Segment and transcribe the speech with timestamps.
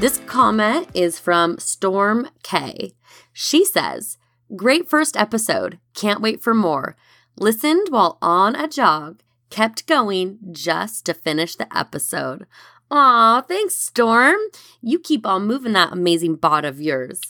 [0.00, 2.94] This comment is from Storm K.
[3.34, 4.16] She says,
[4.56, 5.78] Great first episode.
[5.92, 6.96] Can't wait for more.
[7.36, 9.20] Listened while on a jog.
[9.50, 12.46] Kept going just to finish the episode.
[12.90, 14.38] Aw, thanks, Storm.
[14.80, 17.20] You keep on moving that amazing bot of yours.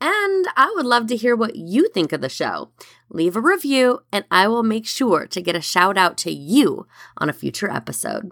[0.00, 2.70] And I would love to hear what you think of the show.
[3.10, 6.86] Leave a review, and I will make sure to get a shout out to you
[7.18, 8.30] on a future episode.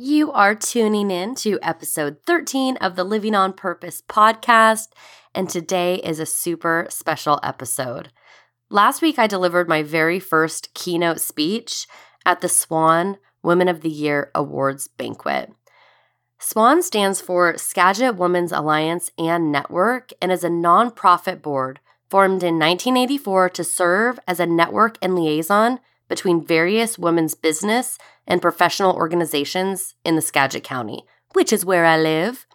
[0.00, 4.90] You are tuning in to episode 13 of the Living on Purpose podcast,
[5.34, 8.12] and today is a super special episode.
[8.70, 11.88] Last week, I delivered my very first keynote speech
[12.24, 15.52] at the SWAN Women of the Year Awards banquet.
[16.38, 22.54] SWAN stands for Skagit Women's Alliance and Network and is a nonprofit board formed in
[22.54, 29.94] 1984 to serve as a network and liaison between various women's business and professional organizations
[30.04, 32.46] in the Skagit County, which is where I live.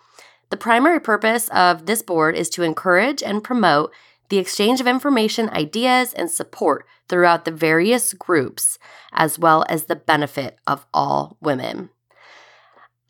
[0.52, 3.92] The primary purpose of this board is to encourage and promote
[4.30, 8.80] the exchange of information, ideas, and support throughout the various groups,
[9.12, 11.90] as well as the benefit of all women.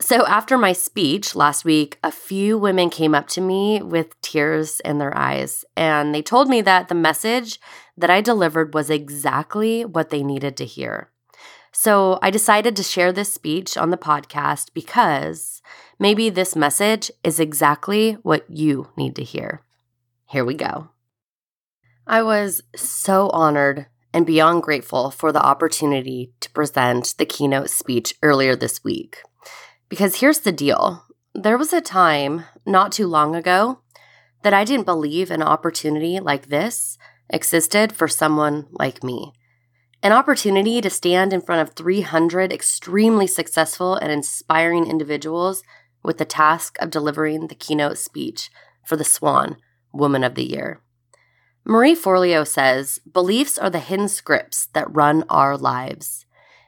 [0.02, 4.82] So, after my speech last week, a few women came up to me with tears
[4.82, 7.58] in their eyes, and they told me that the message
[7.96, 11.12] that I delivered was exactly what they needed to hear.
[11.76, 15.62] So, I decided to share this speech on the podcast because
[15.98, 19.64] maybe this message is exactly what you need to hear.
[20.30, 20.90] Here we go.
[22.06, 28.14] I was so honored and beyond grateful for the opportunity to present the keynote speech
[28.22, 29.24] earlier this week.
[29.90, 31.04] Because here's the deal
[31.34, 33.80] there was a time not too long ago
[34.44, 39.34] that I didn't believe an opportunity like this existed for someone like me.
[40.03, 45.64] An opportunity to stand in front of 300 extremely successful and inspiring individuals
[46.03, 48.52] with the task of delivering the keynote speech
[48.86, 49.56] for the Swan
[49.94, 50.81] Woman of the Year.
[51.63, 56.25] Marie Forleo says, Beliefs are the hidden scripts that run our lives.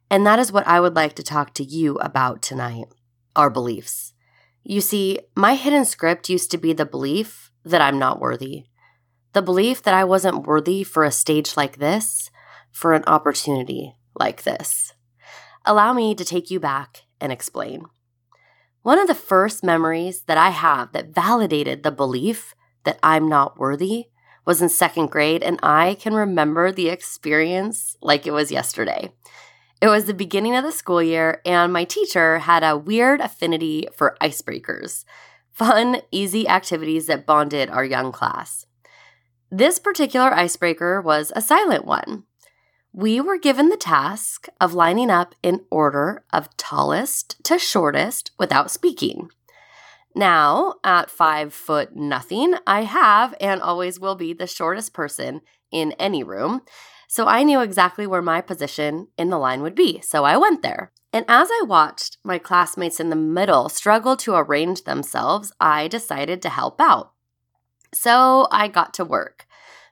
[0.10, 2.86] And that is what I would like to talk to you about tonight
[3.36, 4.14] our beliefs.
[4.64, 8.64] You see, my hidden script used to be the belief that I'm not worthy,
[9.34, 12.32] the belief that I wasn't worthy for a stage like this,
[12.76, 14.92] for an opportunity like this.
[15.64, 17.86] Allow me to take you back and explain.
[18.82, 22.54] One of the first memories that I have that validated the belief
[22.84, 24.08] that I'm not worthy
[24.46, 29.14] was in second grade, and I can remember the experience like it was yesterday.
[29.82, 33.88] It was the beginning of the school year, and my teacher had a weird affinity
[33.96, 35.06] for icebreakers
[35.54, 38.66] fun, easy activities that bonded our young class.
[39.50, 42.26] This particular icebreaker was a silent one.
[42.98, 48.72] We were given the task of lining up in order of tallest to shortest without
[48.72, 49.32] speaking.
[50.16, 55.42] Now, at five foot nothing, I have and always will be the shortest person
[55.72, 56.62] in any room.
[57.10, 60.00] So I knew exactly where my position in the line would be.
[60.00, 60.94] So I went there.
[61.12, 66.42] And as I watched my classmates in the middle struggle to arrange themselves, I decided
[66.44, 67.12] to help out.
[67.94, 69.45] So I got to work,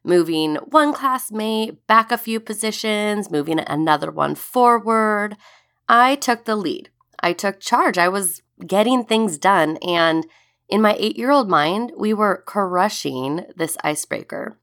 [0.04, 5.38] moving one classmate back a few positions, moving another one forward.
[5.88, 6.90] I took the lead.
[7.22, 7.98] I took charge.
[7.98, 9.78] I was getting things done.
[9.78, 10.26] And
[10.70, 14.58] in my eight year old mind, we were crushing this icebreaker.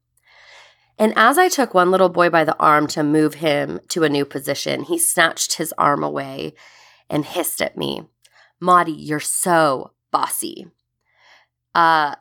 [0.99, 4.09] And as I took one little boy by the arm to move him to a
[4.11, 6.53] new position, he snatched his arm away
[7.09, 8.03] and hissed at me,
[8.61, 10.67] Maudie, you're so bossy.
[11.75, 12.17] Uh,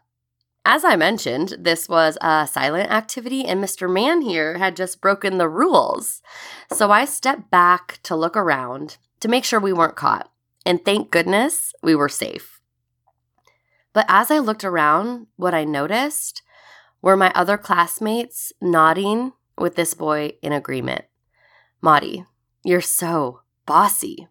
[0.69, 3.91] as I mentioned, this was a silent activity, and Mr.
[3.91, 6.21] Man here had just broken the rules.
[6.71, 10.31] So I stepped back to look around to make sure we weren't caught.
[10.67, 12.61] And thank goodness we were safe.
[13.93, 16.43] But as I looked around, what I noticed
[17.01, 21.05] were my other classmates nodding with this boy in agreement.
[21.81, 22.27] Maudie,
[22.63, 24.27] you're so bossy.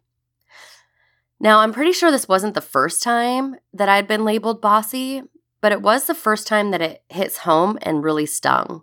[1.40, 5.24] Now, I'm pretty sure this wasn't the first time that I'd been labeled bossy,
[5.60, 8.82] but it was the first time that it hits home and really stung.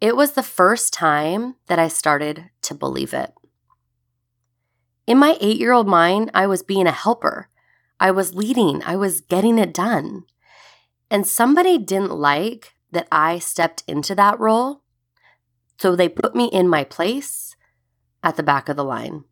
[0.00, 3.32] It was the first time that I started to believe it.
[5.06, 7.48] In my eight year old mind, I was being a helper.
[7.98, 10.24] I was leading, I was getting it done.
[11.10, 14.82] And somebody didn't like that I stepped into that role.
[15.78, 17.56] So they put me in my place
[18.22, 19.24] at the back of the line.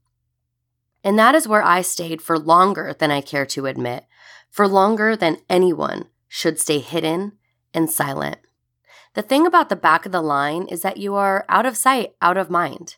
[1.02, 4.04] And that is where I stayed for longer than I care to admit,
[4.50, 7.32] for longer than anyone should stay hidden
[7.74, 8.38] and silent.
[9.14, 12.14] The thing about the back of the line is that you are out of sight,
[12.22, 12.96] out of mind,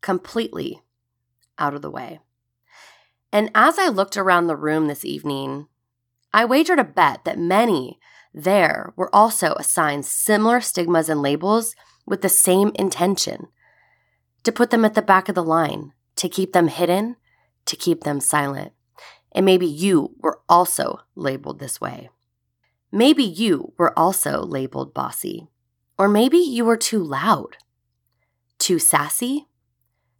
[0.00, 0.82] completely
[1.58, 2.20] out of the way.
[3.32, 5.68] And as I looked around the room this evening,
[6.32, 7.98] I wagered a bet that many
[8.34, 11.74] there were also assigned similar stigmas and labels
[12.06, 13.48] with the same intention
[14.42, 17.16] to put them at the back of the line, to keep them hidden,
[17.66, 18.72] to keep them silent.
[19.32, 22.10] And maybe you were also labeled this way.
[22.92, 25.48] Maybe you were also labeled bossy.
[25.98, 27.56] Or maybe you were too loud,
[28.58, 29.48] too sassy,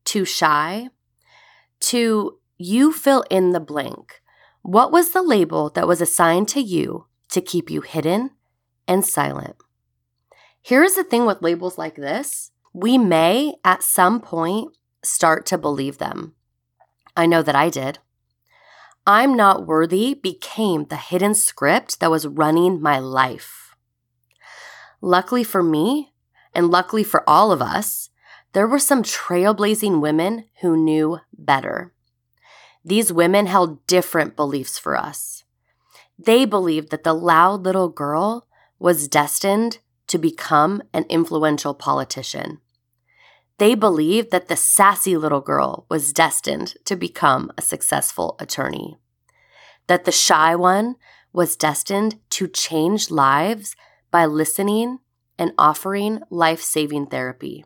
[0.05, 0.89] too shy,
[1.81, 4.23] too you fill in the blank.
[4.63, 8.31] What was the label that was assigned to you to keep you hidden
[8.87, 9.57] and silent?
[10.61, 15.59] Here is the thing with labels like this we may at some point start to
[15.59, 16.35] believe them.
[17.15, 17.99] I know that I did.
[19.07, 23.75] I'm not worthy became the hidden script that was running my life.
[25.01, 26.13] Luckily for me,
[26.55, 28.11] and luckily for all of us,
[28.53, 31.93] there were some trailblazing women who knew better.
[32.85, 35.43] These women held different beliefs for us.
[36.17, 38.47] They believed that the loud little girl
[38.79, 42.62] was destined to become an influential politician.
[43.59, 48.99] They believed that the sassy little girl was destined to become a successful attorney.
[49.87, 50.97] That the shy one
[51.33, 53.75] was destined to change lives
[54.11, 54.99] by listening
[55.39, 57.65] and offering life saving therapy.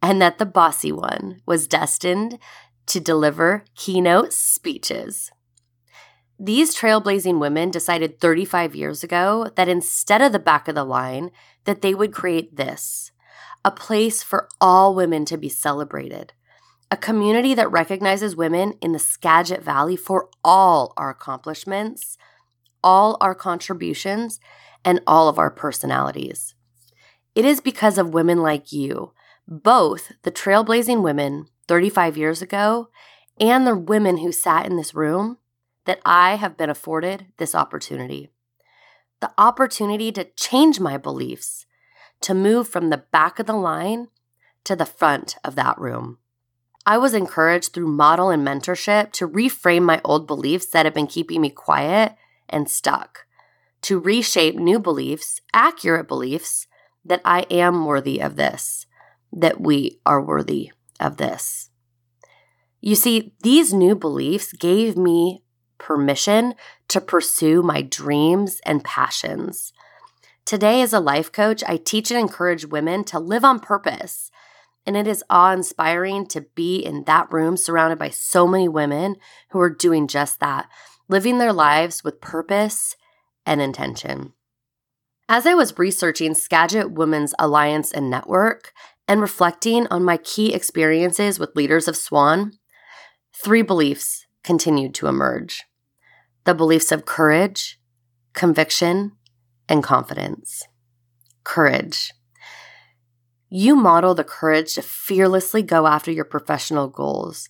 [0.00, 2.38] And that the bossy one was destined
[2.86, 5.30] to deliver keynote speeches.
[6.38, 11.30] These trailblazing women decided 35 years ago that instead of the back of the line,
[11.64, 13.11] that they would create this,
[13.64, 16.32] a place for all women to be celebrated,
[16.90, 22.18] a community that recognizes women in the Skagit Valley for all our accomplishments,
[22.82, 24.40] all our contributions,
[24.84, 26.54] and all of our personalities.
[27.34, 29.12] It is because of women like you,
[29.48, 32.88] both the trailblazing women 35 years ago
[33.40, 35.38] and the women who sat in this room
[35.84, 38.28] that I have been afforded this opportunity.
[39.20, 41.66] The opportunity to change my beliefs,
[42.22, 44.08] to move from the back of the line
[44.64, 46.18] to the front of that room.
[46.84, 51.06] I was encouraged through model and mentorship to reframe my old beliefs that had been
[51.06, 52.14] keeping me quiet
[52.48, 53.26] and stuck,
[53.82, 56.66] to reshape new beliefs, accurate beliefs,
[57.04, 58.86] that I am worthy of this,
[59.32, 61.70] that we are worthy of this.
[62.80, 65.42] You see, these new beliefs gave me
[65.78, 66.54] permission
[66.88, 69.72] to pursue my dreams and passions.
[70.44, 74.30] Today, as a life coach, I teach and encourage women to live on purpose.
[74.84, 79.16] And it is awe inspiring to be in that room surrounded by so many women
[79.50, 80.68] who are doing just that,
[81.08, 82.96] living their lives with purpose
[83.46, 84.32] and intention.
[85.28, 88.72] As I was researching Skagit Women's Alliance and Network,
[89.08, 92.52] and reflecting on my key experiences with leaders of SWAN,
[93.34, 95.64] three beliefs continued to emerge
[96.44, 97.78] the beliefs of courage,
[98.32, 99.12] conviction,
[99.68, 100.64] and confidence.
[101.44, 102.12] Courage.
[103.48, 107.48] You model the courage to fearlessly go after your professional goals,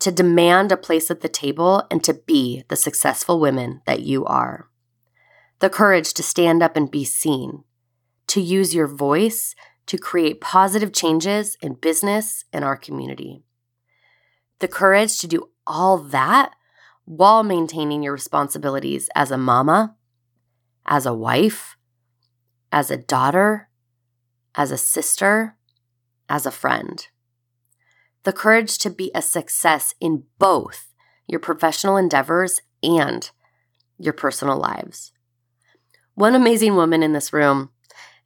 [0.00, 4.24] to demand a place at the table, and to be the successful women that you
[4.24, 4.68] are.
[5.60, 7.64] The courage to stand up and be seen,
[8.26, 9.54] to use your voice
[9.86, 13.42] to create positive changes in business and our community.
[14.60, 16.52] The courage to do all that
[17.04, 19.94] while maintaining your responsibilities as a mama,
[20.86, 21.76] as a wife,
[22.72, 23.68] as a daughter,
[24.54, 25.56] as a sister,
[26.28, 27.08] as a friend.
[28.24, 30.92] The courage to be a success in both
[31.26, 33.30] your professional endeavors and
[33.98, 35.12] your personal lives.
[36.14, 37.70] One amazing woman in this room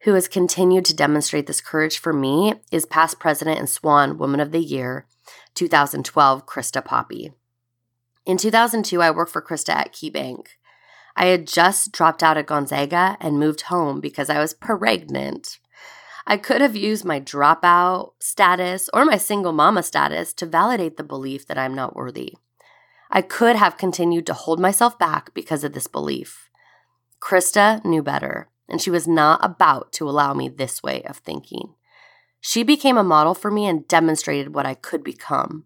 [0.03, 4.41] who has continued to demonstrate this courage for me is past president and Swan Woman
[4.41, 5.07] of the Year
[5.55, 7.33] 2012, Krista Poppy.
[8.25, 10.47] In 2002, I worked for Krista at KeyBank.
[11.19, 15.59] I had just dropped out of Gonzaga and moved home because I was pregnant.
[16.29, 21.03] I could have used my dropout status or my single mama status to validate the
[21.03, 22.35] belief that I'm not worthy.
[23.11, 26.49] I could have continued to hold myself back because of this belief.
[27.21, 31.75] Krista knew better, and she was not about to allow me this way of thinking.
[32.41, 35.65] She became a model for me and demonstrated what I could become.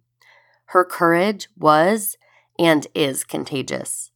[0.67, 2.17] Her courage was
[2.59, 4.12] and is contagious.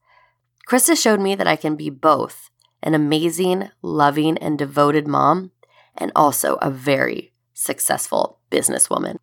[0.67, 2.51] Krista showed me that I can be both
[2.83, 5.53] an amazing, loving, and devoted mom,
[5.97, 9.19] and also a very successful businesswoman.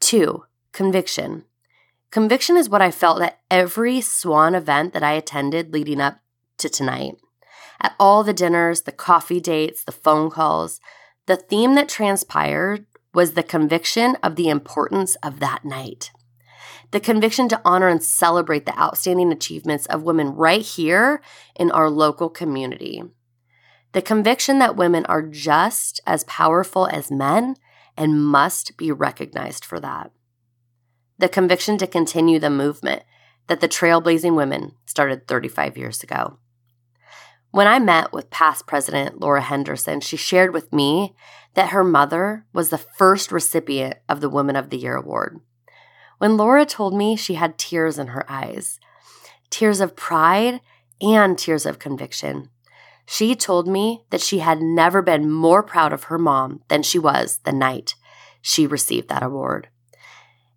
[0.00, 1.44] Two, conviction.
[2.10, 6.20] Conviction is what I felt at every swan event that I attended leading up
[6.58, 7.16] to tonight.
[7.80, 10.80] At all the dinners, the coffee dates, the phone calls,
[11.26, 16.10] the theme that transpired was the conviction of the importance of that night.
[16.92, 21.22] The conviction to honor and celebrate the outstanding achievements of women right here
[21.56, 23.02] in our local community.
[23.92, 27.56] The conviction that women are just as powerful as men
[27.96, 30.12] and must be recognized for that.
[31.18, 33.04] The conviction to continue the movement
[33.46, 36.38] that the trailblazing women started 35 years ago.
[37.52, 41.14] When I met with past President Laura Henderson, she shared with me
[41.54, 45.40] that her mother was the first recipient of the Woman of the Year award.
[46.22, 48.78] When Laura told me, she had tears in her eyes
[49.50, 50.60] tears of pride
[51.00, 52.48] and tears of conviction.
[53.04, 56.96] She told me that she had never been more proud of her mom than she
[56.96, 57.96] was the night
[58.40, 59.66] she received that award.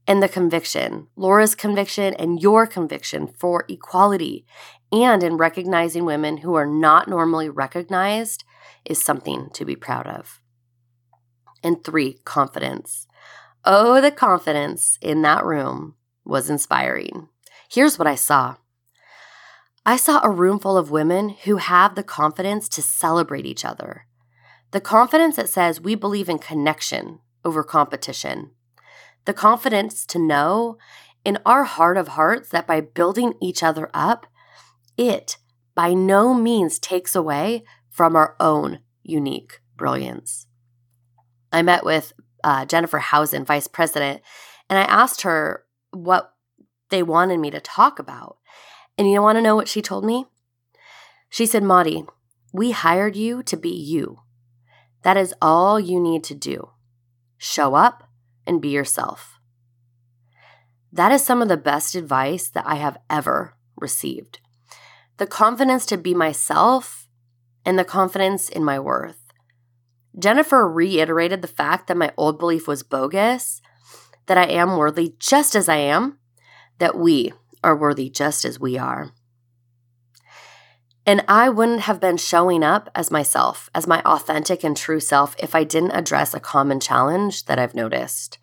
[0.06, 4.46] And the conviction, Laura's conviction and your conviction for equality
[4.92, 8.44] and in recognizing women who are not normally recognized
[8.86, 10.40] is something to be proud of.
[11.64, 13.05] And three, confidence.
[13.68, 17.30] Oh, the confidence in that room was inspiring.
[17.68, 18.58] Here's what I saw
[19.84, 24.06] I saw a room full of women who have the confidence to celebrate each other.
[24.70, 28.52] The confidence that says we believe in connection over competition.
[29.26, 30.78] The confidence to know
[31.24, 34.28] in our heart of hearts that by building each other up,
[34.96, 35.38] it
[35.74, 40.46] by no means takes away from our own unique brilliance.
[41.52, 42.14] I met with
[42.46, 44.22] uh, Jennifer Housen, vice president,
[44.70, 46.34] and I asked her what
[46.90, 48.38] they wanted me to talk about.
[48.98, 50.26] And you want to know what she told me?
[51.28, 52.06] She said, Maudie,
[52.54, 54.20] we hired you to be you.
[55.02, 56.70] That is all you need to do.
[57.38, 58.08] Show up
[58.46, 59.40] and be yourself.
[60.94, 64.40] That is some of the best advice that I have ever received
[65.18, 67.08] the confidence to be myself,
[67.66, 69.25] and the confidence in my worth.
[70.18, 73.62] Jennifer reiterated the fact that my old belief was bogus,
[74.28, 76.20] that I am worthy just as I am,
[76.80, 79.12] that we are worthy just as we are.
[81.06, 85.36] And I wouldn't have been showing up as myself, as my authentic and true self,
[85.38, 88.40] if I didn't address a common challenge that I've noticed.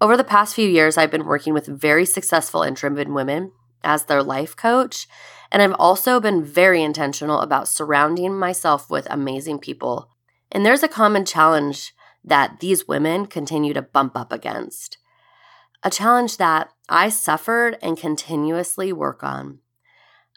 [0.00, 3.52] Over the past few years, I've been working with very successful and driven women
[3.84, 5.06] as their life coach
[5.50, 10.10] and I've also been very intentional about surrounding myself with amazing people.
[10.52, 14.98] And there's a common challenge that these women continue to bump up against.
[15.82, 19.60] A challenge that I suffered and continuously work on.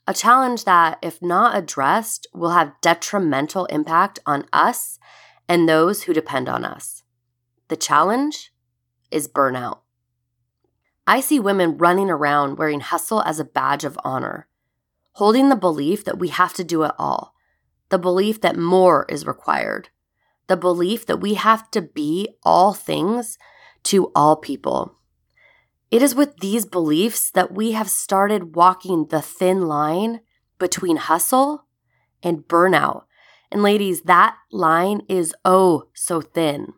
[0.08, 5.00] A challenge that, if not addressed, will have detrimental impact on us
[5.48, 7.04] and those who depend on us.
[7.68, 8.52] The challenge
[9.12, 9.80] is burnout.
[11.06, 14.48] I see women running around wearing hustle as a badge of honor,
[15.14, 17.34] holding the belief that we have to do it all,
[17.90, 19.90] the belief that more is required,
[20.50, 23.38] the belief that we have to be all things
[23.84, 24.98] to all people.
[25.90, 30.20] It is with these beliefs that we have started walking the thin line
[30.60, 31.66] between hustle
[32.22, 33.04] and burnout.
[33.50, 36.74] And ladies, that line is oh so thin.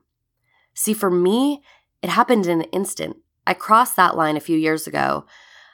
[0.75, 1.63] See, for me,
[2.03, 3.17] it happened in an instant.
[3.47, 5.25] I crossed that line a few years ago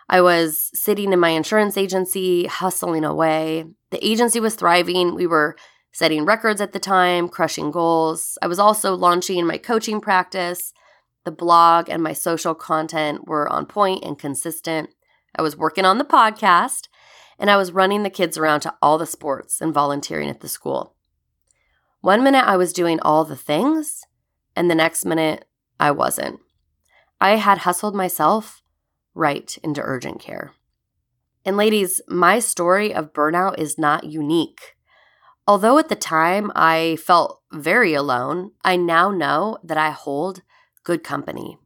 [0.09, 3.65] I was sitting in my insurance agency, hustling away.
[3.91, 5.15] The agency was thriving.
[5.15, 5.57] We were
[5.97, 8.37] setting records at the time, crushing goals.
[8.43, 10.71] I was also launching my coaching practice.
[11.25, 14.91] The blog and my social content were on point and consistent.
[15.35, 16.87] I was working on the podcast,
[17.39, 20.47] and I was running the kids around to all the sports and volunteering at the
[20.47, 20.95] school.
[22.01, 24.03] One minute I was doing all the things,
[24.55, 25.45] and the next minute
[25.79, 26.39] I wasn't.
[27.19, 28.61] I had hustled myself
[29.15, 30.51] right into urgent care.
[31.43, 34.76] And ladies, my story of burnout is not unique.
[35.47, 40.41] Although at the time I felt very alone, I now know that I hold
[40.83, 41.57] good company.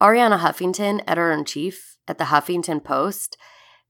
[0.00, 3.38] Arianna Huffington, editor in chief at the Huffington Post,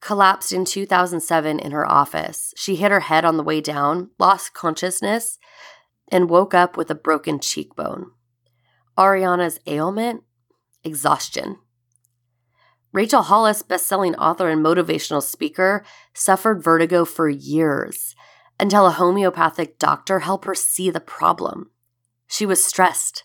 [0.01, 2.55] collapsed in 2007 in her office.
[2.57, 5.39] She hit her head on the way down, lost consciousness,
[6.09, 8.13] and woke up with a broken cheekbone.
[8.97, 10.23] Arianna's ailment?
[10.85, 11.59] Exhaustion.
[12.93, 18.15] Rachel Hollis, bestselling author and motivational speaker, suffered vertigo for years
[18.59, 21.71] until a homeopathic doctor helped her see the problem.
[22.27, 23.25] She was stressed.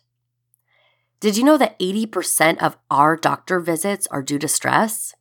[1.20, 5.16] Did you know that 80% of our doctor visits are due to stress?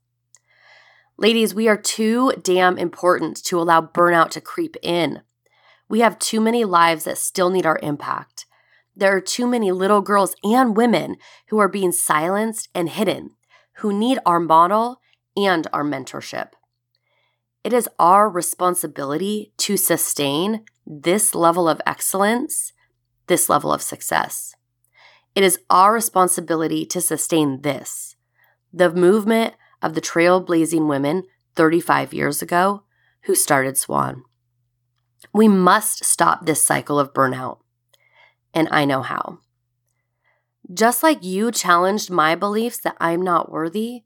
[1.17, 5.23] Ladies, we are too damn important to allow burnout to creep in.
[5.89, 8.45] We have too many lives that still need our impact.
[8.95, 11.17] There are too many little girls and women
[11.49, 13.31] who are being silenced and hidden,
[13.77, 15.01] who need our model
[15.37, 16.53] and our mentorship.
[17.66, 22.73] It is our responsibility to sustain this level of excellence,
[23.26, 24.54] this level of success.
[25.35, 28.14] It is our responsibility to sustain this
[28.73, 31.25] the movement of the trailblazing women
[31.56, 32.85] 35 years ago
[33.23, 34.23] who started Swan.
[35.32, 37.58] We must stop this cycle of burnout
[38.54, 39.40] and I know how.
[40.73, 44.04] Just like you challenged my beliefs that I'm not worthy,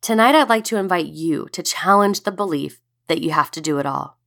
[0.00, 3.78] tonight I'd like to invite you to challenge the belief that you have to do
[3.78, 4.18] it all,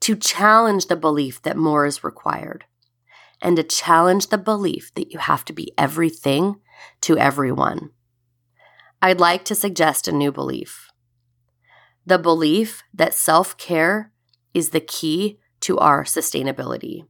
[0.00, 2.64] to challenge the belief that more is required,
[3.40, 6.56] and to challenge the belief that you have to be everything
[7.02, 7.90] to everyone.
[9.00, 10.92] I'd like to suggest a new belief
[12.04, 14.12] the belief that self care
[14.54, 17.06] is the key to our sustainability.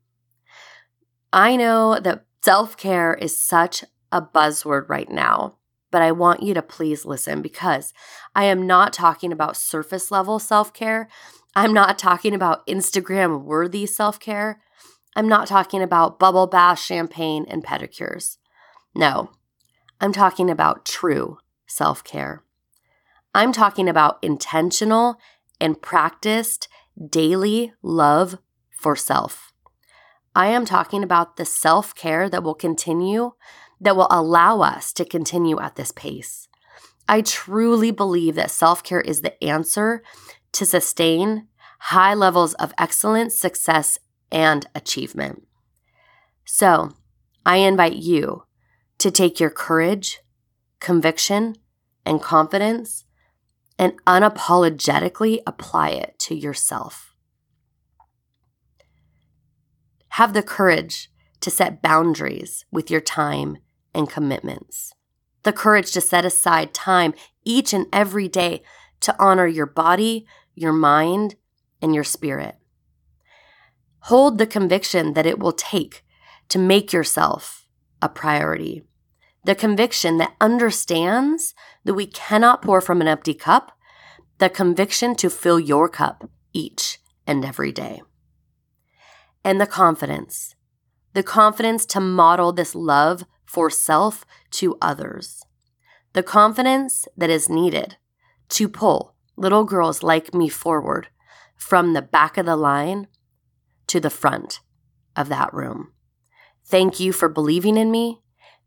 [1.33, 5.57] I know that self care is such a buzzword right now,
[5.93, 7.93] but I want you to please listen because
[8.35, 11.09] I am not talking about surface level self care.
[11.55, 14.61] I'm not talking about Instagram worthy self care.
[15.15, 18.39] I'm not talking about bubble bath, champagne, and pedicures.
[18.95, 19.31] No,
[20.01, 22.43] I'm talking about true self care.
[23.35, 25.19] I'm talking about intentional
[25.61, 26.69] and practiced
[27.09, 28.39] daily love
[28.71, 29.53] for self.
[30.35, 33.33] I am talking about the self care that will continue,
[33.83, 36.49] that will allow us to continue at this pace.
[37.09, 40.03] I truly believe that self care is the answer
[40.53, 41.49] to sustain
[41.81, 43.99] high levels of excellence, success,
[44.31, 45.47] and achievement.
[46.45, 46.93] So,
[47.45, 48.45] I invite you
[48.99, 50.21] to take your courage,
[50.79, 51.57] conviction,
[52.07, 53.05] and confidence
[53.79, 57.15] and unapologetically apply it to yourself.
[60.11, 63.59] Have the courage to set boundaries with your time
[63.95, 64.95] and commitments.
[65.43, 68.63] The courage to set aside time each and every day
[69.01, 71.37] to honor your body, your mind,
[71.81, 72.57] and your spirit.
[74.07, 76.05] Hold the conviction that it will take
[76.49, 77.67] to make yourself
[78.01, 78.83] a priority.
[79.45, 83.73] The conviction that understands that we cannot pour from an empty cup.
[84.39, 88.03] The conviction to fill your cup each and every day
[89.45, 90.55] and the confidence
[91.15, 95.45] the confidence to model this love for self to others,
[96.15, 97.99] the confidence that is needed
[98.49, 101.09] to pull little girls like me forward
[101.55, 103.09] from the back of the line
[103.87, 104.61] to the front
[105.15, 105.93] of that room.
[106.65, 108.23] Thank you for believing in me.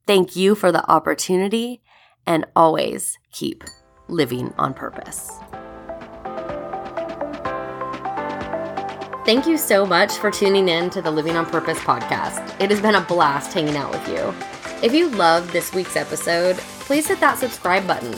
[0.06, 1.82] Thank you for the opportunity,
[2.28, 3.64] and always keep
[4.08, 5.32] living on purpose.
[9.26, 12.62] Thank you so much for tuning in to the Living on Purpose podcast.
[12.62, 14.55] It has been a blast hanging out with you.
[14.84, 18.14] If you loved this week's episode, please hit that subscribe button.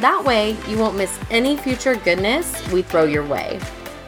[0.00, 3.58] That way, you won't miss any future goodness we throw your way.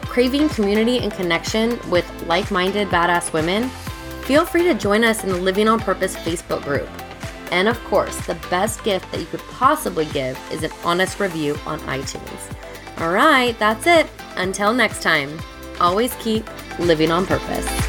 [0.01, 3.69] Craving community and connection with like minded badass women?
[4.23, 6.89] Feel free to join us in the Living on Purpose Facebook group.
[7.51, 11.57] And of course, the best gift that you could possibly give is an honest review
[11.65, 12.55] on iTunes.
[12.99, 14.07] All right, that's it.
[14.35, 15.37] Until next time
[15.79, 16.45] always keep
[16.79, 17.86] living on purpose.